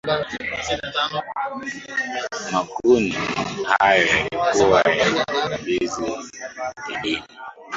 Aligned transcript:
makundi 2.51 3.17
hayo 3.79 4.07
yalikuwa 4.35 4.81
ya 4.81 4.83
kikabila 4.83 5.49
na 6.49 6.73
kidini 6.85 7.23